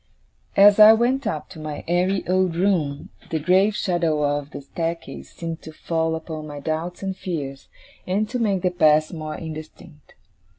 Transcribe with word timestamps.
As 0.57 0.79
I 0.79 0.93
went 0.93 1.27
up 1.27 1.47
to 1.49 1.59
my 1.59 1.83
airy 1.87 2.27
old 2.27 2.55
room, 2.55 3.09
the 3.29 3.37
grave 3.37 3.75
shadow 3.75 4.23
of 4.23 4.49
the 4.49 4.61
staircase 4.61 5.31
seemed 5.31 5.61
to 5.61 5.71
fall 5.71 6.15
upon 6.15 6.47
my 6.47 6.59
doubts 6.59 7.03
and 7.03 7.15
fears, 7.15 7.67
and 8.07 8.27
to 8.29 8.39
make 8.39 8.63
the 8.63 8.71
past 8.71 9.13
more 9.13 9.35
indistinct. 9.35 10.15